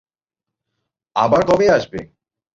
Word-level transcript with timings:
আবার 1.15 1.41
কবে 1.49 1.67
আসবে? 1.69 1.99